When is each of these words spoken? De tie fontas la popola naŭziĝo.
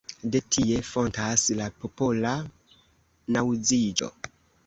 De 0.35 0.39
tie 0.55 0.77
fontas 0.91 1.43
la 1.59 1.67
popola 1.83 2.31
naŭziĝo. 3.37 4.09